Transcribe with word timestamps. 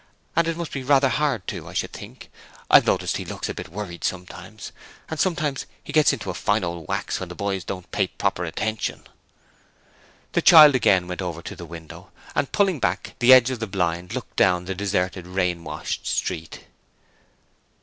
'And 0.35 0.47
it 0.47 0.57
must 0.57 0.71
be 0.71 0.81
rather 0.81 1.09
hard 1.09 1.45
too, 1.45 1.67
I 1.67 1.73
should 1.73 1.93
think. 1.93 2.31
I've 2.71 2.87
noticed 2.87 3.17
he 3.17 3.23
looks 3.23 3.49
a 3.49 3.53
bit 3.53 3.69
worried 3.69 4.03
sometimes, 4.03 4.71
and 5.11 5.19
sometimes 5.19 5.67
he 5.83 5.93
gets 5.93 6.11
into 6.11 6.31
a 6.31 6.33
fine 6.33 6.63
old 6.63 6.87
wax 6.87 7.19
when 7.19 7.29
the 7.29 7.35
boys 7.35 7.63
don't 7.63 7.91
pay 7.91 8.07
proper 8.07 8.43
attention.' 8.43 9.05
The 10.31 10.41
child 10.41 10.73
again 10.73 11.07
went 11.07 11.21
over 11.21 11.43
to 11.43 11.55
the 11.55 11.67
window, 11.67 12.09
and 12.33 12.51
pulling 12.51 12.79
back 12.79 13.13
the 13.19 13.31
edge 13.31 13.51
of 13.51 13.59
the 13.59 13.67
blind 13.67 14.15
looked 14.15 14.37
down 14.37 14.65
the 14.65 14.73
deserted 14.73 15.27
rain 15.27 15.63
washed 15.63 16.07
street. 16.07 16.65